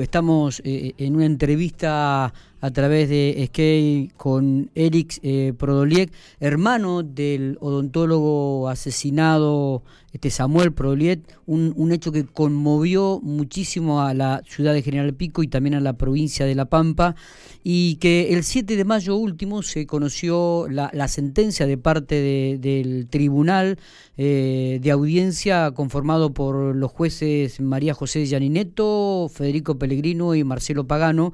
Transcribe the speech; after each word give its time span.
estamos 0.00 0.60
eh, 0.64 0.94
en 0.98 1.16
una 1.16 1.26
entrevista 1.26 2.32
a 2.62 2.70
través 2.70 3.08
de 3.08 3.44
Skate 3.48 4.16
con 4.16 4.70
Eric 4.76 5.18
eh, 5.22 5.52
hermano 6.38 7.02
del 7.02 7.58
odontólogo 7.60 8.68
asesinado 8.68 9.82
este 10.12 10.30
Samuel 10.30 10.72
Prodoliek, 10.72 11.20
un, 11.46 11.72
un, 11.74 11.90
hecho 11.90 12.12
que 12.12 12.24
conmovió 12.24 13.18
muchísimo 13.22 14.02
a 14.02 14.12
la 14.12 14.42
ciudad 14.46 14.74
de 14.74 14.82
General 14.82 15.12
Pico 15.14 15.42
y 15.42 15.48
también 15.48 15.74
a 15.74 15.80
la 15.80 15.94
provincia 15.94 16.44
de 16.44 16.54
La 16.54 16.66
Pampa, 16.66 17.16
y 17.64 17.96
que 17.96 18.34
el 18.34 18.44
7 18.44 18.76
de 18.76 18.84
mayo 18.84 19.16
último 19.16 19.62
se 19.62 19.86
conoció 19.86 20.68
la, 20.68 20.90
sentencia 21.08 21.66
de 21.66 21.78
parte 21.78 22.58
del 22.60 23.08
tribunal 23.08 23.78
eh, 24.18 24.78
de 24.82 24.90
audiencia 24.90 25.70
conformado 25.72 26.34
por 26.34 26.76
los 26.76 26.92
jueces 26.92 27.60
María 27.60 27.94
José 27.94 28.26
Yanineto, 28.26 29.30
Federico 29.32 29.78
Pellegrino 29.78 30.34
y 30.34 30.44
Marcelo 30.44 30.86
Pagano, 30.86 31.32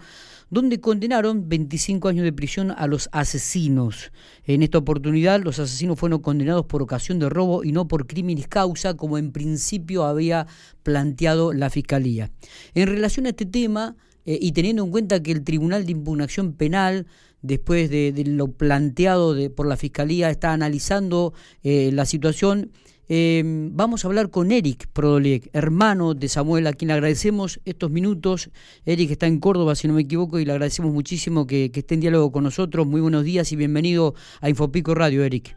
donde 0.51 0.81
condenaron 0.81 1.49
25 1.49 2.09
años 2.09 2.25
de 2.25 2.33
prisión 2.33 2.71
a 2.71 2.87
los 2.87 3.09
asesinos. 3.13 4.13
En 4.45 4.63
esta 4.63 4.79
oportunidad, 4.79 5.43
los 5.43 5.59
asesinos 5.59 5.99
fueron 5.99 6.21
condenados 6.21 6.67
por 6.67 6.83
ocasión 6.83 7.19
de 7.19 7.29
robo 7.29 7.65
y 7.65 7.73
no 7.73 7.89
por 7.89 8.07
crímenes 8.07 8.49
causa, 8.49 8.95
como 8.95 9.19
en 9.19 9.33
principio 9.33 10.05
había 10.05 10.47
planteado 10.83 11.53
la 11.53 11.71
Fiscalía. 11.71 12.31
En 12.75 12.89
relación 12.89 13.27
a 13.27 13.31
este 13.31 13.47
tema, 13.47 13.97
eh, 14.25 14.39
y 14.41 14.53
teniendo 14.53 14.85
en 14.85 14.91
cuenta 14.91 15.23
que 15.23 15.33
el 15.33 15.45
Tribunal 15.45 15.87
de 15.87 15.93
Impugnación 15.93 16.53
Penal 16.53 17.07
después 17.43 17.89
de, 17.91 18.13
lo 18.27 18.49
planteado 18.53 19.37
por 19.55 19.67
la 19.67 19.77
Fiscalía, 19.77 20.31
está 20.31 20.53
analizando 20.53 21.35
eh, 21.63 21.91
la 21.93 22.05
situación 22.05 22.73
eh, 23.09 23.43
vamos 23.45 24.05
a 24.05 24.09
hablar 24.09 24.31
con 24.31 24.53
Eric 24.53 24.87
Prodoliek, 24.93 25.49
hermano 25.53 26.15
de 26.15 26.29
Samuel, 26.29 26.67
a 26.67 26.73
quien 26.73 26.89
le 26.89 26.95
agradecemos 26.95 27.61
estos 27.65 27.91
minutos. 27.91 28.51
Eric 28.85 29.11
está 29.13 29.27
en 29.27 29.41
Córdoba, 29.41 29.75
si 29.75 29.89
no 29.89 29.95
me 29.95 30.03
equivoco, 30.03 30.39
y 30.39 30.45
le 30.45 30.53
agradecemos 30.53 30.93
muchísimo 30.93 31.47
que, 31.47 31.71
esté 31.73 31.95
en 31.95 32.01
diálogo 32.01 32.31
con 32.33 32.45
nosotros. 32.45 32.87
Muy 32.87 33.01
buenos 33.01 33.25
días 33.25 33.51
y 33.53 33.57
bienvenido 33.57 34.15
a 34.41 34.49
Infopico 34.51 34.95
Radio, 34.95 35.25
Eric. 35.25 35.57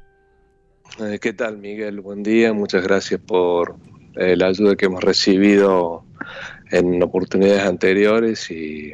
Eh, 1.00 1.20
¿Qué 1.20 1.34
tal, 1.34 1.58
Miguel? 1.58 2.00
Buen 2.00 2.24
día, 2.24 2.54
muchas 2.54 2.84
gracias 2.84 3.20
por 3.20 3.76
eh, 4.16 4.36
la 4.38 4.48
ayuda 4.48 4.76
que 4.76 4.86
hemos 4.86 5.04
recibido 5.04 6.06
en 6.72 7.04
oportunidades 7.04 7.64
anteriores 7.64 8.50
y 8.50 8.94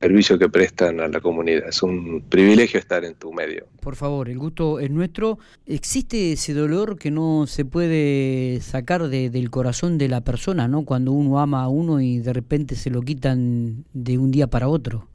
servicio 0.00 0.38
que 0.38 0.48
prestan 0.48 1.00
a 1.00 1.08
la 1.08 1.20
comunidad. 1.20 1.68
Es 1.68 1.82
un 1.82 2.22
privilegio 2.28 2.78
estar 2.78 3.04
en 3.04 3.14
tu 3.14 3.32
medio. 3.32 3.66
Por 3.80 3.96
favor, 3.96 4.28
el 4.28 4.38
gusto 4.38 4.78
es 4.78 4.90
nuestro. 4.90 5.38
¿Existe 5.66 6.32
ese 6.32 6.54
dolor 6.54 6.98
que 6.98 7.10
no 7.10 7.46
se 7.46 7.64
puede 7.64 8.60
sacar 8.60 9.08
del 9.08 9.50
corazón 9.50 9.98
de 9.98 10.08
la 10.08 10.20
persona, 10.20 10.68
¿no? 10.68 10.84
Cuando 10.84 11.12
uno 11.12 11.40
ama 11.40 11.64
a 11.64 11.68
uno 11.68 12.00
y 12.00 12.18
de 12.20 12.32
repente 12.32 12.76
se 12.76 12.90
lo 12.90 13.02
quitan 13.02 13.84
de 13.92 14.18
un 14.18 14.30
día 14.30 14.46
para 14.46 14.68
otro. 14.68 15.08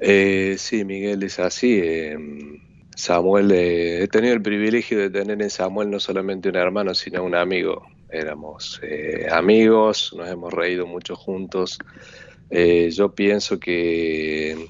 Eh, 0.00 0.56
sí, 0.58 0.84
Miguel, 0.84 1.22
es 1.22 1.38
así. 1.38 1.80
Eh, 1.82 2.16
Samuel, 2.96 3.50
eh, 3.52 4.02
he 4.02 4.08
tenido 4.08 4.34
el 4.34 4.42
privilegio 4.42 4.98
de 4.98 5.10
tener 5.10 5.40
en 5.42 5.50
Samuel 5.50 5.90
no 5.90 6.00
solamente 6.00 6.48
un 6.48 6.56
hermano, 6.56 6.94
sino 6.94 7.22
un 7.24 7.34
amigo. 7.34 7.86
Éramos 8.10 8.80
amigos, 9.32 10.14
nos 10.16 10.28
hemos 10.28 10.52
reído 10.52 10.86
mucho 10.86 11.16
juntos. 11.16 11.78
Eh, 12.50 12.90
yo 12.90 13.14
pienso 13.14 13.58
que 13.58 14.68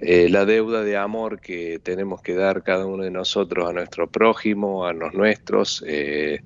eh, 0.00 0.28
la 0.28 0.44
deuda 0.44 0.82
de 0.82 0.96
amor 0.96 1.40
que 1.40 1.78
tenemos 1.78 2.22
que 2.22 2.34
dar 2.34 2.62
cada 2.62 2.86
uno 2.86 3.04
de 3.04 3.10
nosotros 3.10 3.68
a 3.68 3.72
nuestro 3.72 4.10
prójimo, 4.10 4.86
a 4.86 4.92
los 4.92 5.14
nuestros, 5.14 5.84
eh, 5.86 6.42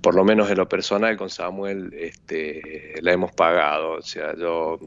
por 0.00 0.14
lo 0.14 0.24
menos 0.24 0.50
en 0.50 0.58
lo 0.58 0.68
personal 0.68 1.16
con 1.16 1.30
Samuel, 1.30 1.92
este, 1.98 2.94
la 3.00 3.12
hemos 3.12 3.32
pagado. 3.32 3.92
O 3.92 4.02
sea, 4.02 4.36
yo 4.36 4.78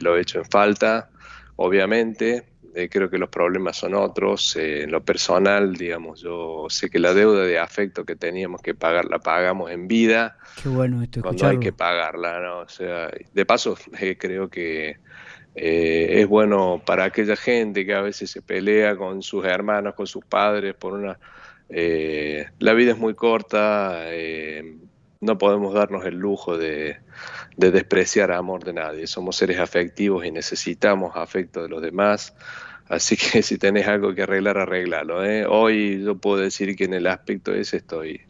lo 0.00 0.16
he 0.16 0.20
hecho 0.20 0.38
en 0.38 0.46
falta, 0.46 1.10
obviamente, 1.56 2.44
eh, 2.74 2.88
creo 2.88 3.10
que 3.10 3.18
los 3.18 3.28
problemas 3.28 3.76
son 3.76 3.94
otros. 3.94 4.56
Eh, 4.56 4.82
en 4.84 4.90
lo 4.90 5.02
personal, 5.02 5.74
digamos, 5.74 6.20
yo 6.20 6.66
sé 6.68 6.90
que 6.90 6.98
la 6.98 7.14
deuda 7.14 7.44
de 7.44 7.58
afecto 7.58 8.04
que 8.04 8.16
teníamos 8.16 8.62
que 8.62 8.74
pagar 8.74 9.06
la 9.06 9.18
pagamos 9.18 9.70
en 9.70 9.88
vida. 9.88 10.38
Qué 10.62 10.68
bueno 10.68 11.02
esto 11.02 11.22
Cuando 11.22 11.46
hay 11.46 11.58
que 11.58 11.72
pagarla, 11.72 12.40
¿no? 12.40 12.58
O 12.60 12.68
sea, 12.68 13.10
de 13.32 13.46
paso, 13.46 13.76
eh, 14.00 14.16
creo 14.18 14.48
que 14.48 14.98
es 15.60 16.28
bueno 16.28 16.80
para 16.86 17.02
aquella 17.02 17.34
gente 17.34 17.84
que 17.84 17.92
a 17.92 18.00
veces 18.00 18.30
se 18.30 18.42
pelea 18.42 18.94
con 18.96 19.22
sus 19.22 19.44
hermanos, 19.44 19.94
con 19.96 20.06
sus 20.06 20.24
padres, 20.24 20.76
por 20.76 20.92
una... 20.92 21.18
la 21.68 22.72
vida 22.74 22.92
es 22.92 22.98
muy 22.98 23.14
corta, 23.14 24.04
no 25.20 25.38
podemos 25.38 25.74
darnos 25.74 26.04
el 26.06 26.16
lujo 26.16 26.56
de, 26.56 26.98
de 27.56 27.70
despreciar 27.70 28.32
amor 28.32 28.64
de 28.64 28.72
nadie. 28.72 29.06
Somos 29.06 29.36
seres 29.36 29.58
afectivos 29.58 30.24
y 30.24 30.30
necesitamos 30.30 31.16
afecto 31.16 31.62
de 31.62 31.68
los 31.68 31.82
demás. 31.82 32.34
Así 32.88 33.16
que 33.16 33.42
si 33.42 33.58
tenés 33.58 33.86
algo 33.86 34.14
que 34.14 34.22
arreglar, 34.22 34.58
arreglalo. 34.58 35.24
¿eh? 35.24 35.46
Hoy 35.46 36.02
yo 36.02 36.16
puedo 36.16 36.38
decir 36.38 36.74
que 36.76 36.84
en 36.84 36.94
el 36.94 37.06
aspecto 37.06 37.54
ese 37.54 37.78
estoy. 37.78 38.22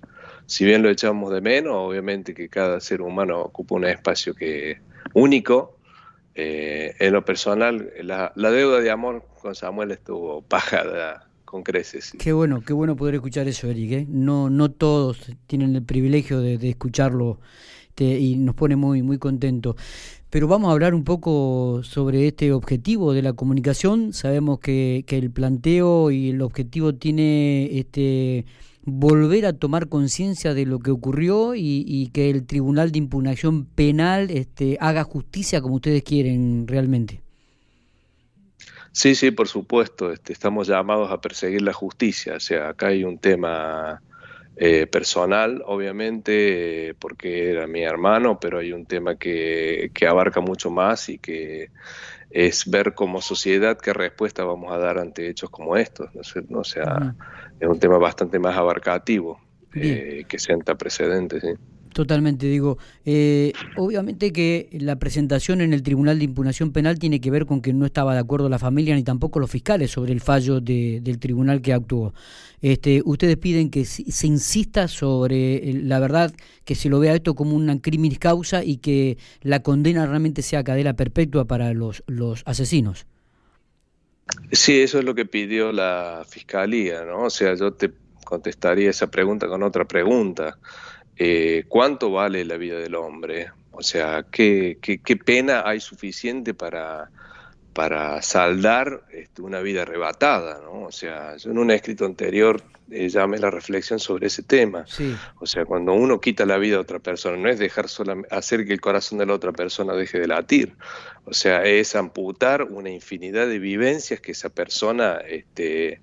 Si 0.46 0.64
bien 0.64 0.82
lo 0.82 0.88
echamos 0.88 1.32
de 1.32 1.40
menos, 1.40 1.74
obviamente 1.76 2.34
que 2.34 2.48
cada 2.48 2.80
ser 2.80 3.02
humano 3.02 3.40
ocupa 3.40 3.74
un 3.74 3.84
espacio 3.84 4.34
que 4.34 4.80
único. 5.12 5.76
Eh, 6.34 6.94
en 7.00 7.12
lo 7.12 7.24
personal, 7.24 7.92
la, 8.00 8.32
deuda 8.34 8.80
de 8.80 8.90
amor 8.90 9.24
con 9.42 9.54
Samuel 9.54 9.90
estuvo 9.90 10.40
pagada 10.42 11.27
con 11.48 11.62
creces. 11.62 12.12
Qué 12.18 12.32
bueno, 12.32 12.60
qué 12.60 12.72
bueno 12.72 12.94
poder 12.94 13.16
escuchar 13.16 13.48
eso, 13.48 13.68
Eric. 13.68 13.92
¿eh? 13.92 14.06
No, 14.08 14.50
no 14.50 14.70
todos 14.70 15.18
tienen 15.46 15.74
el 15.74 15.82
privilegio 15.82 16.40
de, 16.40 16.56
escucharlo 16.68 17.40
este, 17.88 18.18
y 18.18 18.36
nos 18.36 18.54
pone 18.54 18.76
muy, 18.76 19.02
muy 19.02 19.18
contento. 19.18 19.74
Pero 20.30 20.46
vamos 20.46 20.68
a 20.68 20.72
hablar 20.72 20.94
un 20.94 21.04
poco 21.04 21.80
sobre 21.84 22.28
este 22.28 22.52
objetivo 22.52 23.14
de 23.14 23.22
la 23.22 23.32
comunicación. 23.32 24.12
Sabemos 24.12 24.60
que, 24.60 25.04
el 25.08 25.30
planteo 25.30 26.10
y 26.10 26.30
el 26.30 26.42
objetivo 26.42 26.94
tiene 26.94 27.78
este 27.78 28.44
volver 28.84 29.46
a 29.46 29.52
tomar 29.52 29.88
conciencia 29.88 30.54
de 30.54 30.66
lo 30.66 30.78
que 30.78 30.90
ocurrió 30.90 31.54
y, 31.54 32.10
que 32.12 32.30
el 32.30 32.44
Tribunal 32.46 32.92
de 32.92 32.98
Impugnación 32.98 33.64
Penal 33.64 34.30
este, 34.30 34.76
haga 34.80 35.04
justicia 35.04 35.62
como 35.62 35.76
ustedes 35.76 36.02
quieren 36.02 36.66
realmente. 36.66 37.22
Sí, 38.98 39.14
sí, 39.14 39.30
por 39.30 39.46
supuesto. 39.46 40.10
Este, 40.10 40.32
estamos 40.32 40.66
llamados 40.66 41.12
a 41.12 41.20
perseguir 41.20 41.62
la 41.62 41.72
justicia. 41.72 42.34
O 42.34 42.40
sea, 42.40 42.70
acá 42.70 42.88
hay 42.88 43.04
un 43.04 43.20
tema 43.20 44.02
eh, 44.56 44.88
personal, 44.88 45.62
obviamente, 45.66 46.96
porque 46.98 47.48
era 47.48 47.68
mi 47.68 47.84
hermano, 47.84 48.40
pero 48.40 48.58
hay 48.58 48.72
un 48.72 48.86
tema 48.86 49.14
que, 49.14 49.92
abarca 50.08 50.40
mucho 50.40 50.70
más 50.70 51.10
y 51.10 51.18
que 51.18 51.70
es 52.30 52.68
ver 52.68 52.94
como 52.94 53.20
sociedad 53.22 53.78
qué 53.78 53.92
respuesta 53.92 54.42
vamos 54.42 54.72
a 54.72 54.78
dar 54.78 54.98
ante 54.98 55.28
hechos 55.28 55.48
como 55.48 55.76
estos. 55.76 56.10
¿no? 56.48 56.58
O 56.58 56.64
sea, 56.64 57.14
es 57.60 57.68
un 57.68 57.78
tema 57.78 57.98
bastante 57.98 58.40
más 58.40 58.56
abarcativo 58.56 59.40
eh, 59.76 60.24
que 60.28 60.40
sienta 60.40 60.74
precedentes. 60.74 61.42
¿sí? 61.42 61.54
Totalmente, 61.92 62.46
digo, 62.46 62.78
eh, 63.04 63.52
obviamente 63.76 64.32
que 64.32 64.68
la 64.72 64.96
presentación 64.96 65.60
en 65.60 65.72
el 65.72 65.82
Tribunal 65.82 66.18
de 66.18 66.24
Impugnación 66.24 66.72
Penal 66.72 66.98
tiene 66.98 67.20
que 67.20 67.30
ver 67.30 67.46
con 67.46 67.60
que 67.60 67.72
no 67.72 67.86
estaba 67.86 68.14
de 68.14 68.20
acuerdo 68.20 68.48
la 68.48 68.58
familia 68.58 68.94
ni 68.94 69.02
tampoco 69.02 69.40
los 69.40 69.50
fiscales 69.50 69.90
sobre 69.90 70.12
el 70.12 70.20
fallo 70.20 70.60
del 70.60 71.18
tribunal 71.18 71.62
que 71.62 71.72
actuó. 71.72 72.14
Este, 72.60 73.02
ustedes 73.04 73.36
piden 73.36 73.70
que 73.70 73.84
se 73.84 74.26
insista 74.26 74.88
sobre 74.88 75.72
la 75.72 75.98
verdad, 75.98 76.32
que 76.64 76.74
se 76.74 76.88
lo 76.88 77.00
vea 77.00 77.14
esto 77.14 77.34
como 77.34 77.56
una 77.56 77.80
crimen 77.80 78.14
causa 78.16 78.64
y 78.64 78.78
que 78.78 79.18
la 79.42 79.62
condena 79.62 80.06
realmente 80.06 80.42
sea 80.42 80.64
cadena 80.64 80.94
perpetua 80.94 81.46
para 81.46 81.72
los 81.72 82.02
asesinos. 82.44 83.06
Sí, 84.52 84.80
eso 84.80 84.98
es 84.98 85.04
lo 85.04 85.14
que 85.14 85.24
pidió 85.24 85.72
la 85.72 86.24
fiscalía, 86.28 87.04
¿no? 87.04 87.24
O 87.24 87.30
sea, 87.30 87.54
yo 87.54 87.72
te 87.72 87.92
contestaría 88.24 88.90
esa 88.90 89.10
pregunta 89.10 89.46
con 89.48 89.62
otra 89.62 89.86
pregunta. 89.86 90.58
Eh, 91.18 91.64
¿cuánto 91.68 92.12
vale 92.12 92.44
la 92.44 92.56
vida 92.56 92.78
del 92.78 92.94
hombre? 92.94 93.50
O 93.72 93.82
sea, 93.82 94.24
¿qué, 94.30 94.78
qué, 94.80 95.16
pena 95.16 95.62
hay 95.66 95.80
suficiente 95.80 96.54
para, 96.54 97.10
para 97.72 98.22
saldar 98.22 99.02
este, 99.12 99.42
una 99.42 99.60
vida 99.60 99.82
arrebatada? 99.82 100.60
¿no? 100.62 100.84
O 100.84 100.92
sea, 100.92 101.36
yo 101.36 101.50
en 101.50 101.58
un 101.58 101.72
escrito 101.72 102.04
anterior 102.04 102.62
eh, 102.90 103.08
llamé 103.08 103.38
la 103.38 103.50
reflexión 103.50 103.98
sobre 103.98 104.28
ese 104.28 104.42
tema. 104.42 104.86
O 105.40 105.46
sea, 105.46 105.64
cuando 105.64 105.92
uno 105.92 106.20
quita 106.20 106.46
la 106.46 106.56
vida 106.56 106.76
a 106.76 106.80
otra 106.80 107.00
persona, 107.00 107.36
no 107.36 107.48
es 107.48 107.58
dejar 107.58 107.88
solamente, 107.88 108.34
hacer 108.34 108.64
que 108.64 108.72
el 108.72 108.80
corazón 108.80 109.18
de 109.18 109.26
la 109.26 109.34
otra 109.34 109.52
persona 109.52 109.94
deje 109.94 110.20
de 110.20 110.28
latir. 110.28 110.74
O 111.24 111.34
sea, 111.34 111.64
es 111.64 111.96
amputar 111.96 112.62
una 112.62 112.90
infinidad 112.90 113.46
de 113.46 113.58
vivencias 113.58 114.20
que 114.20 114.32
esa 114.32 114.48
persona 114.48 115.18
este, 115.28 116.00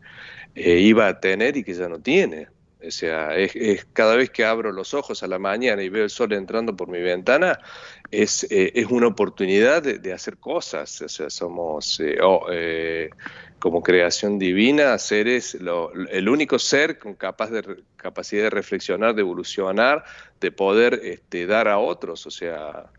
eh, 0.53 0.79
iba 0.79 1.07
a 1.07 1.19
tener 1.19 1.57
y 1.57 1.63
que 1.63 1.73
ya 1.73 1.89
no 1.89 2.00
tiene. 2.00 2.47
O 2.87 2.91
sea, 2.91 3.35
es, 3.35 3.85
cada 3.93 4.15
vez 4.15 4.29
que 4.29 4.45
abro 4.45 4.71
los 4.71 4.93
ojos 4.93 5.23
a 5.23 5.27
la 5.27 5.39
mañana 5.39 5.81
y 5.83 5.89
veo 5.89 6.03
el 6.03 6.09
sol 6.09 6.33
entrando 6.33 6.75
por 6.75 6.87
mi 6.87 7.01
ventana, 7.01 7.59
es, 8.11 8.43
eh, 8.49 8.71
es 8.75 8.87
una 8.87 9.07
oportunidad 9.07 9.81
de, 9.83 10.13
hacer 10.13 10.37
cosas. 10.37 11.01
O 11.01 11.09
sea, 11.09 11.29
somos 11.29 11.99
eh, 11.99 12.17
eh, 12.51 13.09
como 13.59 13.81
creación 13.81 14.37
divina, 14.39 14.97
seres, 14.97 15.57
el 16.11 16.29
único 16.29 16.59
ser 16.59 16.99
con 16.99 17.15
capaz 17.15 17.49
de, 17.49 17.83
capacidad 17.95 18.43
de 18.43 18.49
reflexionar, 18.49 19.15
de 19.15 19.21
evolucionar, 19.21 20.03
de 20.39 20.51
poder 20.51 21.01
este, 21.03 21.47
dar 21.47 21.67
a 21.67 21.79
otros. 21.79 22.25
O 22.27 22.31
sea, 22.31 22.91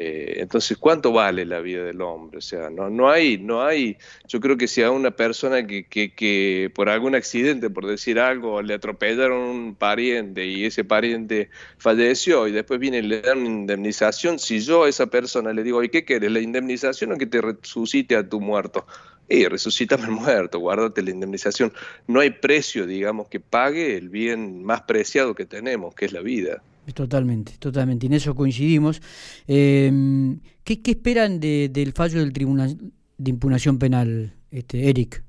Eh, 0.00 0.40
entonces, 0.42 0.78
¿cuánto 0.78 1.10
vale 1.10 1.44
la 1.44 1.58
vida 1.58 1.82
del 1.82 2.00
hombre? 2.02 2.38
O 2.38 2.40
sea, 2.40 2.70
no, 2.70 2.88
no 2.88 3.10
hay, 3.10 3.36
no 3.36 3.64
hay, 3.64 3.96
yo 4.28 4.38
creo 4.38 4.56
que 4.56 4.68
si 4.68 4.80
a 4.80 4.92
una 4.92 5.10
persona 5.10 5.66
que, 5.66 5.88
que, 5.88 6.14
que 6.14 6.70
por 6.72 6.88
algún 6.88 7.16
accidente, 7.16 7.68
por 7.68 7.84
decir 7.84 8.20
algo, 8.20 8.62
le 8.62 8.74
atropellaron 8.74 9.40
un 9.40 9.74
pariente 9.74 10.46
y 10.46 10.64
ese 10.66 10.84
pariente 10.84 11.50
falleció 11.78 12.46
y 12.46 12.52
después 12.52 12.78
viene 12.78 12.98
y 12.98 13.02
le 13.02 13.22
dan 13.22 13.38
una 13.38 13.48
indemnización, 13.48 14.38
si 14.38 14.60
yo 14.60 14.84
a 14.84 14.88
esa 14.88 15.06
persona 15.06 15.52
le 15.52 15.64
digo, 15.64 15.82
¿y 15.82 15.88
qué 15.88 16.04
quieres? 16.04 16.30
¿La 16.30 16.40
indemnización 16.40 17.10
o 17.10 17.18
que 17.18 17.26
te 17.26 17.40
resucite 17.40 18.14
a 18.14 18.28
tu 18.28 18.40
muerto? 18.40 18.86
y 19.28 19.46
resucítame 19.46 20.04
el 20.04 20.12
muerto, 20.12 20.58
guárdate 20.58 21.02
la 21.02 21.10
indemnización. 21.10 21.72
No 22.06 22.20
hay 22.20 22.30
precio, 22.30 22.86
digamos, 22.86 23.28
que 23.28 23.40
pague 23.40 23.96
el 23.96 24.08
bien 24.08 24.62
más 24.64 24.82
preciado 24.82 25.34
que 25.34 25.44
tenemos, 25.44 25.94
que 25.94 26.06
es 26.06 26.12
la 26.12 26.20
vida. 26.20 26.62
Totalmente, 26.94 27.52
totalmente. 27.58 28.06
En 28.06 28.14
eso 28.14 28.34
coincidimos. 28.34 29.02
Em, 29.46 30.40
¿qué, 30.64 30.80
esperan 30.84 31.40
del 31.40 31.92
fallo 31.92 32.20
del 32.20 32.32
Tribunal 32.32 32.76
de 33.18 33.30
Impugnación 33.30 33.78
Penal, 33.78 34.34
este, 34.50 34.88
Eric? 34.88 35.22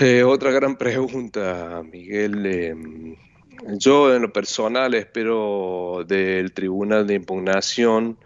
Eh, 0.00 0.22
otra 0.22 0.50
gran 0.50 0.76
pregunta, 0.76 1.82
Miguel. 1.90 2.44
Em, 2.46 3.16
yo 3.78 4.14
en 4.14 4.22
lo 4.22 4.32
personal 4.32 4.94
espero 4.94 6.04
del 6.06 6.52
Tribunal 6.52 7.06
de 7.06 7.14
Impugnación 7.14 8.18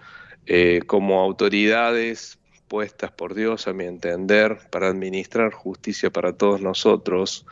eh, 0.47 0.81
como 0.87 1.21
autoridades 1.21 2.39
puestas 2.69 3.13
por 3.13 3.35
Dios, 3.35 3.69
a 3.69 3.73
mi 3.73 3.85
entender, 3.85 4.59
para 4.71 4.89
administrar 4.89 5.53
justicia 5.53 6.11
para 6.11 6.33
todos 6.33 6.61
nosotros, 6.61 7.47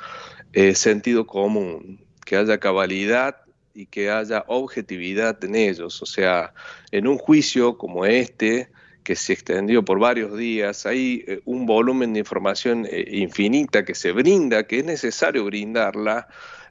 eh, 0.52 0.74
sentido 0.74 1.26
común, 1.26 2.04
que 2.24 2.36
haya 2.36 2.58
cabalidad 2.58 3.45
y 3.76 3.86
que 3.86 4.10
haya 4.10 4.44
objetividad 4.48 5.42
en 5.44 5.54
ellos. 5.54 6.02
O 6.02 6.06
sea, 6.06 6.54
en 6.90 7.06
un 7.06 7.18
juicio 7.18 7.76
como 7.76 8.06
este, 8.06 8.70
que 9.04 9.14
se 9.14 9.34
extendió 9.34 9.84
por 9.84 9.98
varios 9.98 10.36
días, 10.36 10.86
hay 10.86 11.24
eh, 11.26 11.40
un 11.44 11.66
volumen 11.66 12.14
de 12.14 12.20
información 12.20 12.86
eh, 12.90 13.04
infinita 13.12 13.84
que 13.84 13.94
se 13.94 14.12
brinda, 14.12 14.66
que 14.66 14.78
es 14.78 14.84
necesario 14.84 15.44
brindarla, 15.44 16.26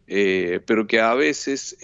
pero 0.07 0.86
que 0.86 1.00
a 1.00 1.16
veces 1.16 1.75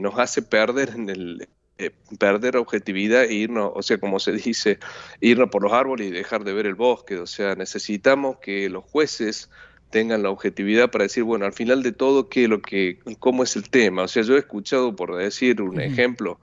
nos 0.00 0.18
hace 0.18 0.42
perder 0.42 0.90
en 0.96 1.08
el, 1.08 1.48
eh, 1.80 1.92
perder 2.18 2.58
objetividad 2.58 3.24
e 3.24 3.32
irnos, 3.32 3.72
o 3.74 3.82
sea, 3.82 3.96
como 3.96 4.18
se 4.20 4.32
dice, 4.32 4.78
irnos 5.22 5.48
por 5.48 5.62
los 5.62 5.72
árboles 5.72 6.08
y 6.08 6.10
dejar 6.10 6.44
de 6.44 6.52
ver 6.52 6.66
el 6.66 6.74
bosque. 6.74 7.16
O 7.16 7.26
sea, 7.26 7.54
necesitamos 7.54 8.36
que 8.36 8.68
los 8.68 8.84
jueces 8.84 9.48
tengan 9.90 10.22
la 10.22 10.30
objetividad 10.30 10.90
para 10.90 11.04
decir, 11.04 11.24
bueno, 11.24 11.44
al 11.44 11.52
final 11.52 11.82
de 11.82 11.92
todo, 11.92 12.28
¿qué 12.28 12.48
lo 12.48 12.62
que, 12.62 12.98
cómo 13.18 13.42
es 13.42 13.56
el 13.56 13.68
tema? 13.68 14.04
O 14.04 14.08
sea, 14.08 14.22
yo 14.22 14.36
he 14.36 14.38
escuchado, 14.38 14.96
por 14.96 15.16
decir 15.16 15.60
un 15.60 15.80
ejemplo, 15.80 16.40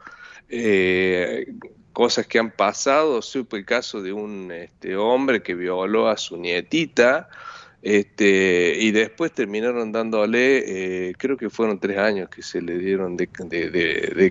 eh, 0.50 1.54
cosas 1.94 2.28
que 2.28 2.40
han 2.40 2.52
pasado. 2.52 3.22
Supe 3.22 3.58
el 3.58 3.66
caso 3.66 4.02
de 4.02 4.14
un 4.14 4.52
este, 4.52 4.96
hombre 4.96 5.42
que 5.42 5.56
violó 5.56 6.10
a 6.10 6.18
su 6.18 6.38
nietita 6.38 7.30
este, 7.82 8.76
y 8.80 8.92
después 8.92 9.32
terminaron 9.32 9.92
dándole, 9.92 11.10
eh, 11.10 11.14
creo 11.18 11.38
que 11.38 11.50
fueron 11.50 11.80
tres 11.80 11.98
años 11.98 12.28
que 12.30 12.42
se 12.42 12.62
le 12.62 12.78
dieron 12.80 13.16
de, 13.16 13.30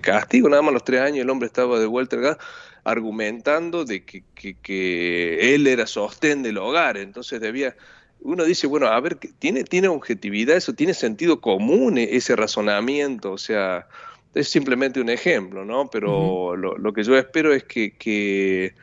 castigo, 0.01 0.49
nada 0.49 0.61
más 0.61 0.73
los 0.73 0.83
tres 0.83 1.01
años 1.01 1.19
el 1.19 1.29
hombre 1.29 1.47
estaba 1.47 1.79
de 1.79 1.85
vuelta 1.85 2.17
acá 2.17 2.37
argumentando 2.83 3.83
de 3.83 4.03
que, 4.03 4.23
que, 4.35 5.55
él 5.55 5.65
era 5.65 5.87
sostén 5.87 6.43
del 6.43 6.57
hogar, 6.57 6.97
entonces 6.97 7.39
debía, 7.39 7.75
uno 8.21 8.43
dice, 8.43 8.67
bueno, 8.67 8.87
a 8.87 8.99
ver, 8.99 9.15
¿tiene, 9.15 9.63
tiene 9.63 9.87
objetividad 9.87 10.57
eso? 10.57 10.73
¿Tiene 10.73 10.93
sentido 10.93 11.39
común 11.39 11.97
ese 11.97 12.35
razonamiento? 12.35 13.31
O 13.31 13.37
sea, 13.37 13.87
es 14.33 14.49
simplemente 14.49 14.99
un 14.99 15.09
ejemplo, 15.09 15.65
¿no? 15.65 15.89
Pero 15.89 16.55
lo, 16.55 16.77
lo, 16.77 16.93
que 16.93 17.03
yo 17.03 17.17
espero 17.17 17.53
es 17.53 17.63
que, 17.63 17.95
que 17.97 18.75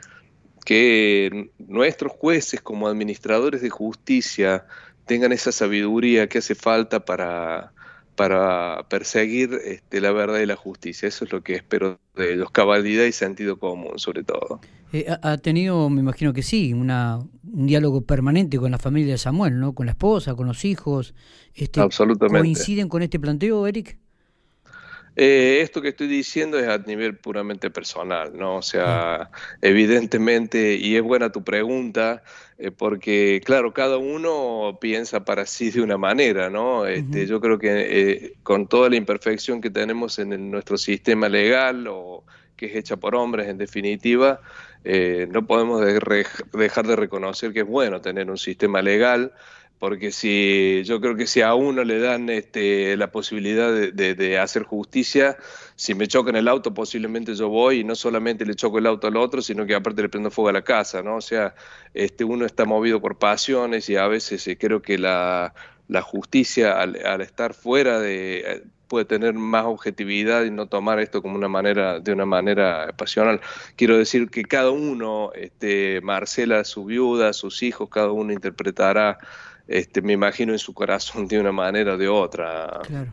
que 0.65 1.51
nuestros 1.59 2.13
jueces 2.13 2.61
como 2.61 2.89
administradores 2.89 3.61
de 3.61 3.71
justicia 3.71 4.67
tengan 5.07 5.33
esa 5.33 5.53
sabiduría 5.53 6.29
que 6.29 6.39
hace 6.39 6.55
falta 6.55 7.05
para, 7.05 7.73
para 8.17 8.87
perseguir 8.89 9.61
este, 9.65 10.01
la 10.01 10.13
verdad 10.13 10.39
y 10.41 10.47
la 10.47 10.57
justicia. 10.57 11.09
Eso 11.09 11.27
es 11.27 11.33
lo 11.33 11.43
que 11.43 11.55
espero 11.55 11.99
de 12.15 12.35
ellos, 12.35 12.51
cabalidad 12.51 13.05
y 13.05 13.13
sentido 13.13 13.59
común 13.59 13.99
sobre 13.99 14.25
todo. 14.25 14.61
Eh, 14.95 15.07
ha 15.09 15.39
tenido, 15.39 15.91
me 15.91 16.03
imagino 16.03 16.33
que 16.33 16.45
sí, 16.45 16.73
una, 16.73 17.19
un 17.19 17.67
diálogo 17.67 18.03
permanente 18.03 18.59
con 18.59 18.71
la 18.71 18.79
familia 18.79 19.15
de 19.15 19.19
Samuel, 19.19 19.59
¿no? 19.59 19.75
Con 19.75 19.87
la 19.87 19.93
esposa, 19.93 20.37
con 20.37 20.47
los 20.47 20.65
hijos. 20.65 21.15
Este, 21.53 21.81
Absolutamente. 21.81 22.39
¿Coinciden 22.39 22.89
con 22.89 23.03
este 23.03 23.19
planteo, 23.19 23.67
Eric? 23.67 23.99
Eh, 25.17 25.59
esto 25.63 25.83
que 25.83 25.89
estoy 25.89 26.07
diciendo 26.07 26.61
es 26.61 26.69
a 26.69 26.79
nivel 26.79 27.17
puramente 27.17 27.71
personal, 27.71 28.37
¿no? 28.37 28.59
O 28.59 28.63
sea, 28.63 29.31
evidentemente, 29.63 30.77
y 30.77 30.95
es 30.95 31.03
buena 31.03 31.33
tu 31.33 31.43
pregunta, 31.43 32.23
eh, 32.59 32.71
porque 32.71 33.41
claro, 33.45 33.75
cada 33.75 33.97
uno 33.97 34.79
piensa 34.81 35.25
para 35.25 35.45
sí 35.45 35.71
de 35.71 35.83
una 35.83 35.99
manera, 35.99 36.51
¿no? 36.51 36.87
Este, 36.87 37.27
Yo 37.27 37.41
creo 37.41 37.59
que 37.59 37.69
eh, 37.71 38.35
con 38.45 38.69
toda 38.69 38.89
la 38.91 38.95
imperfección 38.95 39.61
que 39.61 39.71
tenemos 39.71 40.21
en 40.21 40.53
nuestro 40.53 40.79
sistema 40.79 41.29
legal, 41.29 41.89
o 41.89 42.25
que 42.57 42.67
es 42.67 42.77
hecha 42.77 42.97
por 42.97 43.17
hombres 43.17 43.49
en 43.49 43.59
definitiva, 43.59 44.41
no 44.85 45.47
podemos 45.47 45.83
dejar 46.53 46.87
de 46.87 46.97
reconocer 46.97 47.53
que 47.53 47.61
es 47.61 47.67
bueno 47.67 48.01
tener 48.01 48.31
un 48.31 48.39
sistema 48.39 48.83
legal 48.83 49.33
porque 49.85 50.13
si 50.13 50.83
yo 50.85 50.99
creo 50.99 51.15
que 51.15 51.27
si 51.27 51.43
a 51.43 51.55
uno 51.55 51.85
le 51.85 51.99
dan 51.99 52.31
este, 52.31 52.97
la 52.97 53.11
posibilidad 53.13 53.71
de, 53.71 54.39
hacer 54.39 54.63
justicia, 54.63 55.37
si 55.77 55.95
me 55.95 56.09
chocan 56.09 56.37
el 56.37 56.49
auto 56.49 56.73
posiblemente 56.73 57.35
yo 57.35 57.51
voy 57.51 57.81
y 57.81 57.85
no 57.85 57.95
solamente 57.95 58.47
le 58.47 58.55
choco 58.55 58.79
el 58.79 58.87
auto 58.87 59.09
al 59.09 59.19
otro, 59.19 59.43
sino 59.43 59.67
que 59.67 59.75
aparte 59.75 60.01
le 60.01 60.09
prendo 60.09 60.31
fuego 60.31 60.49
a 60.49 60.53
la 60.53 60.63
casa, 60.63 61.03
¿no? 61.03 61.17
O 61.17 61.21
sea, 61.21 61.55
este, 61.93 62.25
uno 62.25 62.47
está 62.47 62.65
movido 62.65 63.01
por 63.01 63.19
pasiones 63.19 63.91
y 63.91 63.97
a 63.97 64.07
veces 64.07 64.49
eh, 64.49 64.57
creo 64.57 64.81
que 64.81 64.97
la, 64.97 65.53
justicia 66.03 66.81
al, 66.81 67.21
estar 67.21 67.53
fuera 67.53 67.99
de 68.01 68.39
eh, 68.39 68.63
puede 68.95 69.07
tener 69.07 69.35
más 69.35 69.65
objetividad 69.65 70.45
y 70.45 70.53
no 70.53 70.69
tomar 70.69 71.01
esto 71.01 71.21
como 71.21 71.35
una 71.35 71.49
manera 71.49 71.99
de 71.99 72.13
una 72.13 72.27
manera 72.27 72.95
pasional. 72.97 73.41
Quiero 73.75 73.99
decir 73.99 74.31
que 74.31 74.45
cada 74.45 74.71
uno, 74.71 75.33
este, 75.35 76.01
Marcela, 76.01 76.63
su 76.63 76.85
viuda, 76.85 77.33
sus 77.33 77.65
hijos, 77.65 77.89
cada 77.91 78.13
uno 78.13 78.33
interpretará 78.33 79.19
este, 79.67 80.01
me 80.01 80.13
imagino 80.13 80.53
en 80.53 80.61
su 80.61 80.75
corazón 80.75 81.27
de 81.27 81.41
una 81.41 81.51
manera 81.51 81.95
o 81.95 81.99
de 81.99 82.09
otra. 82.09 82.81
Claro. 82.85 83.13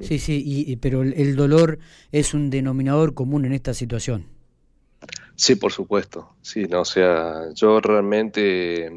Sí, 0.00 0.18
sí, 0.18 0.42
y, 0.44 0.76
pero 0.76 1.02
el 1.02 1.36
dolor 1.36 1.78
es 2.12 2.32
un 2.32 2.48
denominador 2.48 3.12
común 3.12 3.44
en 3.44 3.52
esta 3.52 3.74
situación. 3.74 4.24
Sí, 5.36 5.56
por 5.56 5.72
supuesto. 5.72 6.34
Sí, 6.40 6.64
no, 6.64 6.80
o 6.80 6.84
sea, 6.86 7.52
yo 7.54 7.78
realmente 7.80 8.90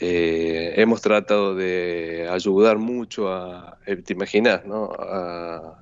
eh, 0.00 0.74
hemos 0.76 1.02
tratado 1.02 1.54
de 1.54 2.28
ayudar 2.30 2.78
mucho 2.78 3.32
a, 3.32 3.78
eh, 3.86 3.96
te 3.96 4.12
imaginas, 4.14 4.64
¿no? 4.64 4.90
A, 4.98 5.80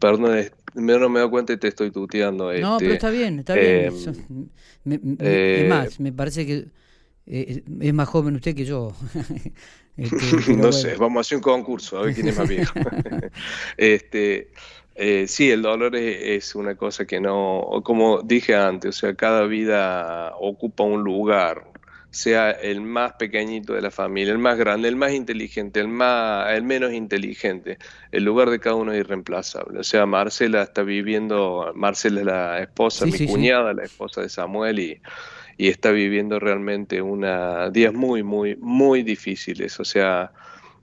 perdón, 0.00 0.46
no 0.74 1.08
me 1.08 1.20
doy 1.20 1.30
cuenta 1.30 1.52
y 1.52 1.56
te 1.56 1.68
estoy 1.68 1.90
tuteando. 1.90 2.52
No, 2.54 2.78
pero 2.78 2.92
este, 2.92 2.94
está 2.94 3.10
bien, 3.10 3.38
está 3.40 3.54
bien. 3.54 3.92
Em, 4.84 5.18
es 5.20 5.68
más, 5.68 6.00
me 6.00 6.12
parece 6.12 6.46
que 6.46 6.68
eh, 7.26 7.62
es 7.80 7.94
más 7.94 8.08
joven 8.08 8.36
usted 8.36 8.54
que 8.54 8.64
yo. 8.64 8.92
Este, 9.98 10.54
no 10.54 10.70
sé, 10.70 10.94
vamos 10.94 11.16
a 11.16 11.20
hacer 11.22 11.38
un 11.38 11.42
concurso, 11.42 11.98
a 11.98 12.02
ver 12.02 12.14
quién 12.14 12.28
es 12.28 12.38
más 12.38 12.48
viejo. 12.48 12.72
este, 13.76 14.52
eh, 14.94 15.26
sí, 15.26 15.50
el 15.50 15.62
dolor 15.62 15.96
es, 15.96 16.54
una 16.54 16.76
cosa 16.76 17.04
que 17.04 17.20
no, 17.20 17.80
como 17.82 18.22
dije 18.22 18.54
antes, 18.54 18.96
o 18.96 19.00
sea, 19.00 19.14
cada 19.16 19.44
vida 19.46 20.34
ocupa 20.38 20.84
un 20.84 21.02
lugar, 21.02 21.72
sea 22.10 22.50
el 22.50 22.80
más 22.80 23.12
pequeñito 23.14 23.74
de 23.74 23.82
la 23.82 23.90
familia, 23.90 24.32
el 24.32 24.38
más 24.38 24.56
grande, 24.56 24.88
el 24.88 24.96
más 24.96 25.12
inteligente, 25.12 25.80
el, 25.80 25.88
más, 25.88 26.50
el 26.52 26.62
menos 26.62 26.92
inteligente, 26.92 27.78
el 28.12 28.24
lugar 28.24 28.50
de 28.50 28.60
cada 28.60 28.76
uno 28.76 28.92
es 28.92 29.00
irreemplazable. 29.00 29.80
O 29.80 29.84
sea, 29.84 30.06
Marcela 30.06 30.62
está 30.62 30.82
viviendo, 30.82 31.72
Marcela 31.74 32.20
es 32.20 32.26
la 32.26 32.60
esposa, 32.60 33.06
mi 33.06 33.26
cuñada, 33.26 33.74
la 33.74 33.84
esposa 33.84 34.22
de 34.22 34.28
Samuel, 34.28 34.78
y 34.78 35.00
y 35.58 35.68
está 35.68 35.90
viviendo 35.90 36.38
realmente 36.38 37.02
una, 37.02 37.68
días 37.70 37.92
muy, 37.92 38.22
muy, 38.22 38.56
muy 38.56 39.02
difíciles. 39.02 39.78
O 39.80 39.84
sea, 39.84 40.32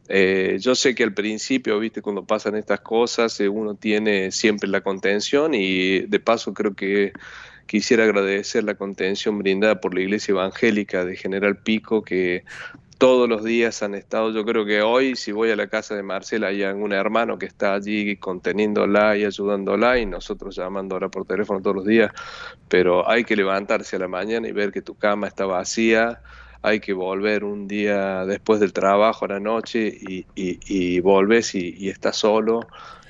eh, 0.10 0.58
yo 0.60 0.76
sé 0.76 0.94
que 0.94 1.04
al 1.04 1.14
principio, 1.14 1.80
viste, 1.80 2.02
cuando 2.02 2.26
pasan 2.26 2.56
estas 2.56 2.82
cosas, 2.82 3.40
eh, 3.40 3.48
uno 3.48 3.76
tiene 3.76 4.32
siempre 4.32 4.70
la 4.70 4.82
contención 4.82 5.54
y 5.54 6.02
de 6.02 6.20
paso 6.20 6.54
creo 6.54 6.76
que 6.76 7.14
quisiera 7.66 8.04
agradecer 8.04 8.64
la 8.64 8.76
contención 8.76 9.38
brindada 9.40 9.82
por 9.82 9.94
la 9.94 10.02
Iglesia 10.02 10.32
Evangélica 10.32 11.06
de 11.06 11.16
General 11.16 11.58
Pico, 11.58 12.04
que 12.04 12.44
todos 12.98 13.28
los 13.28 13.44
días 13.44 13.84
han 13.84 13.94
estado, 13.94 14.32
yo 14.32 14.46
creo 14.46 14.66
que 14.66 14.82
hoy 14.82 15.16
si 15.16 15.32
voy 15.32 15.52
a 15.52 15.56
la 15.56 15.68
casa 15.68 15.96
de 15.96 16.04
Marcela 16.04 16.48
hay 16.48 16.64
algún 16.64 16.94
hermano 16.94 17.38
que 17.38 17.46
está 17.46 17.74
allí 17.74 18.16
conteniéndola 18.16 19.18
y 19.18 19.26
ayudándola 19.26 20.00
y 20.00 20.06
nosotros 20.06 20.56
llamándola 20.56 21.10
por 21.10 21.26
teléfono 21.26 21.62
todos 21.62 21.76
los 21.76 21.86
días, 21.86 22.12
pero 22.70 23.10
hay 23.10 23.26
que 23.26 23.36
levantarse 23.36 23.98
a 23.98 24.00
la 24.00 24.08
mañana 24.08 24.48
y 24.48 24.54
ver 24.54 24.72
que 24.72 24.82
tu 24.82 24.96
cama 24.96 25.28
está 25.28 25.46
vacía, 25.46 26.22
hay 26.62 26.80
que 26.80 26.94
volver 26.94 27.44
un 27.44 27.68
día 27.68 28.26
después 28.26 28.60
del 28.60 28.74
trabajo 28.74 29.26
a 29.26 29.28
la 29.28 29.40
noche 29.40 29.88
y, 29.88 30.26
y, 30.36 31.00
volves 31.00 31.54
y, 31.54 31.90
estás 31.90 32.16
solo 32.16 32.62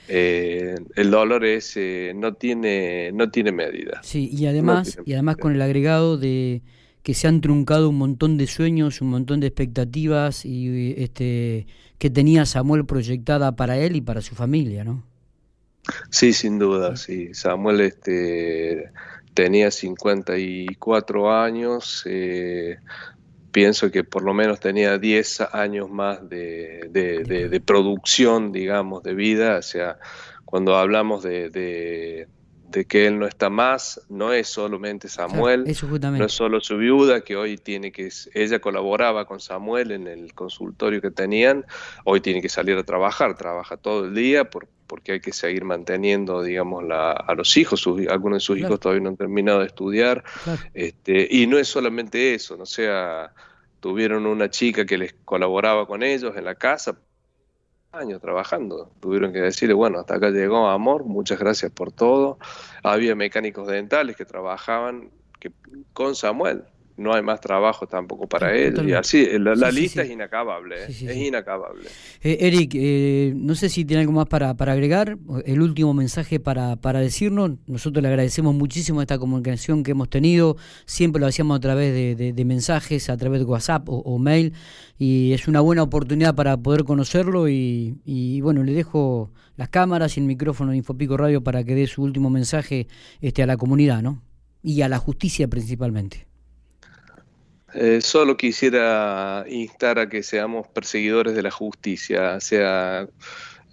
Eh, 0.07 0.75
el 0.95 1.11
dolor 1.11 1.45
es 1.45 1.75
eh, 1.77 2.13
no 2.15 2.33
tiene 2.33 3.11
no 3.13 3.29
tiene 3.31 3.51
medida. 3.51 4.01
Sí, 4.03 4.29
y 4.31 4.45
además 4.45 4.97
y 5.05 5.13
además 5.13 5.37
con 5.37 5.53
el 5.53 5.61
agregado 5.61 6.17
de 6.17 6.61
que 7.03 7.13
se 7.13 7.27
han 7.27 7.41
truncado 7.41 7.89
un 7.89 7.97
montón 7.97 8.37
de 8.37 8.47
sueños, 8.47 9.01
un 9.01 9.09
montón 9.09 9.39
de 9.39 9.47
expectativas 9.47 10.45
y 10.45 10.95
este 10.97 11.67
que 11.97 12.09
tenía 12.09 12.45
Samuel 12.45 12.85
proyectada 12.85 13.55
para 13.55 13.77
él 13.77 13.95
y 13.95 14.01
para 14.01 14.21
su 14.21 14.35
familia, 14.35 14.83
¿no? 14.83 15.03
Sí, 16.09 16.33
sin 16.33 16.57
duda, 16.57 16.95
sí. 16.97 17.33
Samuel 17.33 17.81
este 17.81 18.91
tenía 19.33 19.69
54 19.69 21.31
años, 21.31 22.03
eh, 22.07 22.77
pienso 23.55 23.89
que 23.89 24.03
por 24.03 24.21
lo 24.21 24.33
menos 24.33 24.59
tenía 24.59 24.97
10 24.97 25.39
años 25.53 25.89
más 25.89 26.27
de, 26.27 26.89
de, 26.91 27.61
producción, 27.61 28.51
digamos, 28.51 29.01
de 29.01 29.13
vida. 29.13 29.59
O 29.59 29.61
sea, 29.61 29.97
cuando 30.43 30.75
hablamos 30.75 31.23
de, 31.23 32.27
que 32.89 33.07
él 33.07 33.17
no 33.17 33.25
está 33.25 33.49
más, 33.49 34.01
no 34.09 34.33
es 34.33 34.49
solamente 34.49 35.07
Samuel, 35.07 35.63
no 35.63 36.25
es 36.25 36.33
solo 36.33 36.59
su 36.59 36.75
viuda, 36.75 37.21
que 37.21 37.37
hoy 37.37 37.55
tiene 37.55 37.93
que, 37.93 38.09
ella 38.33 38.59
colaboraba 38.59 39.23
con 39.23 39.39
Samuel 39.39 39.91
en 39.91 40.07
el 40.07 40.33
consultorio 40.33 40.99
que 40.99 41.11
tenían, 41.11 41.65
hoy 42.03 42.19
tiene 42.19 42.41
que 42.41 42.49
salir 42.49 42.77
a 42.77 42.83
trabajar, 42.83 43.37
trabaja 43.37 43.77
todo 43.77 44.03
el 44.03 44.13
día 44.13 44.49
por, 44.49 44.67
porque 44.87 45.13
hay 45.13 45.19
que 45.19 45.33
seguir 45.33 45.63
manteniendo, 45.63 46.41
digamos, 46.41 46.83
a 46.89 47.33
los 47.35 47.57
hijos, 47.57 47.85
algunos 48.09 48.37
de 48.37 48.39
sus 48.39 48.57
hijos 48.57 48.79
todavía 48.79 49.03
no 49.03 49.09
han 49.09 49.17
terminado 49.17 49.59
de 49.59 49.67
estudiar, 49.67 50.23
este, 50.73 51.27
y 51.29 51.47
no 51.47 51.57
es 51.57 51.67
solamente 51.67 52.33
eso, 52.33 52.55
no 52.57 52.65
sea, 52.65 53.33
tuvieron 53.79 54.25
una 54.25 54.49
chica 54.49 54.85
que 54.85 54.97
les 54.97 55.13
colaboraba 55.25 55.87
con 55.87 56.03
ellos 56.03 56.35
en 56.37 56.45
la 56.45 56.55
casa, 56.55 56.97
años 57.91 58.21
trabajando, 58.21 58.91
tuvieron 58.99 59.31
que 59.31 59.39
decirle, 59.39 59.73
bueno, 59.73 59.99
hasta 59.99 60.15
acá 60.15 60.29
llegó 60.29 60.67
amor, 60.67 61.05
muchas 61.05 61.39
gracias 61.39 61.71
por 61.71 61.91
todo, 61.91 62.37
había 62.83 63.15
mecánicos 63.15 63.67
dentales 63.67 64.15
que 64.15 64.25
trabajaban 64.25 65.09
que, 65.39 65.51
con 65.93 66.15
Samuel, 66.15 66.63
no 66.97 67.13
hay 67.13 67.21
más 67.21 67.41
trabajo 67.41 67.87
tampoco 67.87 68.27
para 68.27 68.55
él. 68.55 68.87
Y 68.87 68.93
así, 68.93 69.27
la, 69.37 69.71
lista 69.71 70.01
es 70.03 70.11
inacabable, 70.11 70.75
¿eh? 70.83 70.87
es 70.87 71.15
inacabable. 71.17 71.89
Eh, 72.21 72.37
Eric, 72.41 72.71
eh, 72.75 73.33
no 73.35 73.55
sé 73.55 73.69
si 73.69 73.83
tiene 73.83 74.01
algo 74.01 74.13
más 74.13 74.27
para, 74.27 74.53
para 74.55 74.73
agregar, 74.73 75.17
el 75.45 75.61
último 75.61 75.93
mensaje 75.93 76.39
para, 76.39 76.77
para 76.77 76.99
decirnos. 77.01 77.51
Nosotros 77.67 78.01
le 78.01 78.07
agradecemos 78.07 78.55
muchísimo 78.55 79.01
esta 79.01 79.19
comunicación 79.19 79.83
que 79.83 79.91
hemos 79.91 80.09
tenido, 80.09 80.55
siempre 80.85 81.19
lo 81.19 81.27
hacíamos 81.27 81.57
a 81.57 81.59
través 81.59 82.17
de, 82.17 82.45
mensajes, 82.45 83.09
a 83.09 83.17
través 83.17 83.39
de 83.39 83.45
WhatsApp 83.45 83.83
o, 83.87 84.17
mail, 84.19 84.53
y 84.97 85.33
es 85.33 85.47
una 85.47 85.59
buena 85.59 85.83
oportunidad 85.83 86.35
para 86.35 86.55
poder 86.57 86.83
conocerlo. 86.85 87.49
Y, 87.49 87.97
y, 88.05 88.39
bueno, 88.41 88.63
le 88.63 88.73
dejo 88.73 89.31
las 89.57 89.69
cámaras 89.69 90.15
y 90.15 90.21
el 90.21 90.27
micrófono 90.27 90.71
de 90.71 90.77
Infopico 90.77 91.17
Radio 91.17 91.43
para 91.43 91.63
que 91.63 91.75
dé 91.75 91.87
su 91.87 92.03
último 92.03 92.29
mensaje 92.29 92.87
este, 93.19 93.43
a 93.43 93.47
la 93.47 93.57
comunidad, 93.57 94.01
¿no? 94.01 94.21
Y 94.63 94.81
a 94.81 94.89
la 94.89 94.97
justicia 94.97 95.47
principalmente. 95.47 96.27
Eh, 97.77 97.99
solo 97.99 98.37
quisiera 98.37 99.43
instar 99.49 99.99
a 99.99 100.07
que 100.07 100.23
seamos 100.23 100.65
perseguidores 100.69 101.35
de 101.35 101.43
la 101.43 101.51
justicia. 101.51 102.35
O 102.37 102.39
sea, 102.39 103.05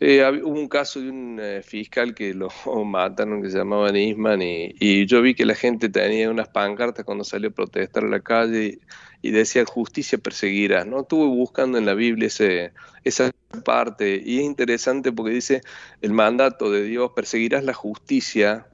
eh, 0.00 0.25
hubo 0.42 0.59
un 0.59 0.68
caso 0.68 1.00
de 1.00 1.09
un 1.11 1.38
eh, 1.40 1.62
fiscal 1.62 2.12
que 2.12 2.35
lo 2.35 2.49
mataron, 2.85 3.42
que 3.42 3.50
se 3.50 3.59
llamaba 3.59 3.92
Nisman, 3.92 4.42
y, 4.42 5.06
yo 5.06 5.23
vi 5.23 5.35
que 5.37 5.47
la 5.47 5.54
gente 5.54 5.88
tenía 5.88 6.30
unas 6.30 6.49
pancartas 6.49 7.04
cuando 7.04 7.23
salió 7.23 7.50
a 7.50 7.52
protestar 7.52 8.02
a 8.04 8.09
la 8.09 8.18
calle 8.21 8.80
y, 9.23 9.30
decía 9.30 9.64
justicia 9.64 10.18
perseguirá. 10.18 10.85
¿no? 10.85 11.02
Estuve 11.02 11.26
buscando 11.28 11.78
en 11.78 11.87
la 11.87 11.94
Biblia 11.94 12.28
esa 13.04 13.30
parte 13.64 14.21
y 14.25 14.38
es 14.38 14.44
interesante 14.44 15.12
porque 15.12 15.32
dice 15.32 15.61
el 16.00 16.12
mandato 16.12 16.73
de 16.73 16.82
Dios, 16.82 17.12
perseguirás 17.14 17.62
la 17.62 17.75
justicia, 17.75 18.66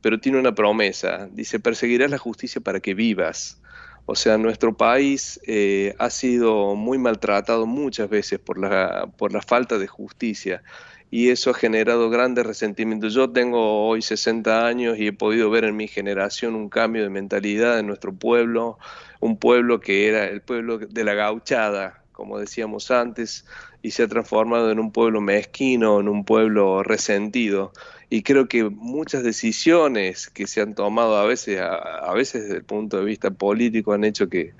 pero 0.00 0.18
tiene 0.18 0.40
una 0.40 0.54
promesa. 0.56 1.28
Dice, 1.32 1.60
perseguirás 1.60 2.10
la 2.10 2.18
justicia 2.18 2.60
para 2.60 2.80
que 2.80 2.94
vivas. 2.94 3.61
O 4.06 4.14
sea, 4.14 4.36
nuestro 4.38 4.76
país 4.76 5.40
eh, 5.46 5.94
ha 5.98 6.10
sido 6.10 6.74
muy 6.74 6.98
maltratado 6.98 7.66
muchas 7.66 8.08
veces 8.10 8.38
por 8.38 8.58
la, 8.58 9.08
por 9.16 9.32
la 9.32 9.42
falta 9.42 9.78
de 9.78 9.86
justicia 9.86 10.62
y 11.10 11.28
eso 11.28 11.50
ha 11.50 11.54
generado 11.54 12.08
grandes 12.10 12.46
resentimientos. 12.46 13.12
Yo 13.14 13.30
tengo 13.30 13.86
hoy 13.86 14.00
60 14.00 14.66
años 14.66 14.98
y 14.98 15.08
he 15.08 15.12
podido 15.12 15.50
ver 15.50 15.64
en 15.64 15.76
mi 15.76 15.86
generación 15.86 16.54
un 16.54 16.70
cambio 16.70 17.02
de 17.02 17.10
mentalidad 17.10 17.78
en 17.78 17.86
nuestro 17.86 18.14
pueblo, 18.14 18.78
un 19.20 19.36
pueblo 19.36 19.78
que 19.80 20.08
era 20.08 20.24
el 20.24 20.40
pueblo 20.40 20.78
de 20.78 21.04
la 21.04 21.12
gauchada, 21.14 22.01
como 22.22 22.38
decíamos 22.38 22.92
antes, 22.92 23.44
y 23.82 23.90
se 23.90 24.04
ha 24.04 24.08
transformado 24.08 24.70
en 24.70 24.78
un 24.78 24.92
pueblo 24.92 25.20
mezquino, 25.20 25.98
en 25.98 26.06
un 26.06 26.24
pueblo 26.24 26.84
resentido 26.84 27.72
y 28.12 28.22
creo 28.22 28.46
que 28.46 28.64
muchas 28.64 29.24
decisiones 29.24 30.30
que 30.30 30.46
se 30.46 30.60
han 30.60 30.76
tomado 30.76 31.16
a 31.16 31.24
veces, 31.24 31.60
a, 31.60 32.12
veces 32.12 32.42
desde 32.42 32.58
el 32.58 32.64
punto 32.64 32.98
de 32.98 33.04
vista 33.06 33.30
político 33.30 33.94
han 33.94 34.04
hecho 34.04 34.28
que, 34.28 34.52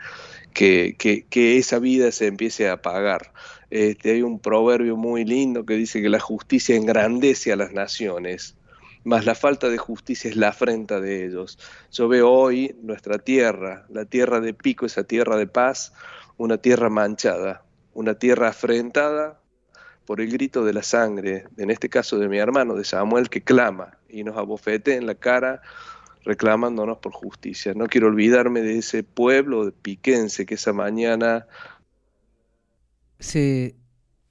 que, 0.54 1.59
esa 1.59 1.78
vida 1.78 2.11
se 2.12 2.28
empiece 2.28 2.69
a 2.69 2.73
apagar. 2.73 3.35
Este, 3.69 4.12
hay 4.12 4.23
un 4.23 4.40
proverbio 4.40 4.97
muy 4.97 5.26
lindo 5.26 5.64
que 5.66 5.75
dice 5.75 6.00
que 6.00 6.09
la 6.09 6.19
justicia 6.19 6.75
engrandece 6.75 7.52
a 7.52 7.57
las 7.57 7.73
naciones, 7.73 8.57
más 9.04 9.26
la 9.26 9.35
falta 9.35 9.69
de 9.69 9.76
justicia 9.76 10.31
es 10.31 10.37
la 10.37 10.49
afrenta 10.49 10.99
de 10.99 11.26
ellos. 11.26 11.59
Yo 11.92 12.09
veo 12.09 12.31
hoy 12.31 12.75
nuestra 12.83 13.19
tierra, 13.19 13.85
la 13.90 14.07
tierra 14.07 14.40
de 14.40 14.54
Pico, 14.54 14.87
esa 14.87 15.04
tierra 15.04 15.37
de 15.37 15.47
paz, 15.47 15.92
una 16.42 16.58
tierra 16.58 16.90
manchada, 16.90 17.62
una 17.94 18.14
tierra 18.14 18.49
afrentada 18.49 19.40
por 20.04 20.20
el 20.20 20.28
grito 20.28 20.64
de 20.64 20.72
la 20.72 20.82
sangre, 20.82 21.44
en 21.56 21.70
este 21.70 21.88
caso 21.88 22.18
de 22.18 22.28
mi 22.28 22.38
hermano, 22.38 22.75
de 22.75 22.82
Samuel, 22.82 23.30
que 23.30 23.42
clama 23.42 23.96
y 24.08 24.25
nos 24.25 24.37
abofete 24.37 24.96
en 24.96 25.06
la 25.06 25.14
cara 25.14 25.62
reclamándonos 26.25 26.99
por 26.99 27.12
justicia. 27.12 27.75
No 27.75 27.87
quiero 27.87 28.08
olvidarme 28.08 28.61
de 28.61 28.78
ese 28.78 29.04
pueblo 29.04 29.66
de 29.66 29.70
Piquense 29.70 30.44
que 30.44 30.54
esa 30.54 30.72
mañana... 30.72 31.46
Se... 33.20 33.76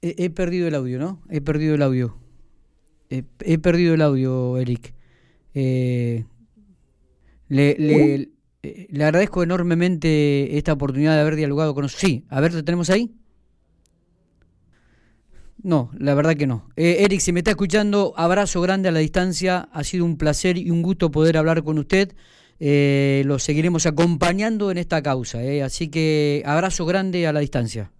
He, 0.02 0.28
perdido 0.28 0.68
el 0.68 0.74
audio, 0.74 0.98
¿no? 0.98 1.22
He 1.30 1.40
perdido 1.40 1.76
el 1.76 1.80
audio. 1.80 2.14
He, 3.08 3.22
perdido 3.58 3.94
el 3.94 4.02
audio, 4.02 4.58
Eric. 4.58 4.92
Eh, 5.54 6.26
le, 7.48 7.76
le, 7.78 8.28
le, 8.62 9.04
agradezco 9.04 9.42
enormemente 9.42 10.56
esta 10.56 10.72
oportunidad 10.72 11.14
de 11.14 11.20
haber 11.20 11.36
dialogado 11.36 11.74
con 11.74 11.82
nosotros. 11.82 12.08
Sí, 12.08 12.24
a 12.28 12.40
ver, 12.40 12.52
¿te 12.52 12.62
tenemos 12.62 12.90
ahí? 12.90 13.10
No, 15.62 15.90
la 15.98 16.14
verdad 16.14 16.34
que 16.36 16.46
no. 16.46 16.68
Eh, 16.76 16.98
Eric, 17.00 17.20
si 17.20 17.32
me 17.32 17.40
está 17.40 17.52
escuchando, 17.52 18.14
abrazo 18.16 18.60
grande 18.60 18.88
a 18.88 18.92
la 18.92 19.00
distancia. 19.00 19.68
Ha 19.72 19.84
sido 19.84 20.04
un 20.04 20.16
placer 20.16 20.58
y 20.58 20.70
un 20.70 20.82
gusto 20.82 21.10
poder 21.10 21.36
hablar 21.36 21.62
con 21.62 21.78
usted. 21.78 22.14
Eh, 22.58 23.22
lo 23.26 23.38
seguiremos 23.38 23.86
acompañando 23.86 24.70
en 24.70 24.78
esta 24.78 25.02
causa. 25.02 25.42
Eh. 25.42 25.62
Así 25.62 25.88
que 25.88 26.42
abrazo 26.46 26.84
grande 26.86 27.26
a 27.26 27.32
la 27.32 27.40
distancia. 27.40 27.92